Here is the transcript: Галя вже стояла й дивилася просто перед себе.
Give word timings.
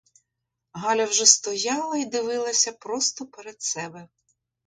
Галя 0.73 1.05
вже 1.05 1.25
стояла 1.25 1.97
й 1.97 2.05
дивилася 2.05 2.71
просто 2.71 3.25
перед 3.25 3.61
себе. 3.61 4.07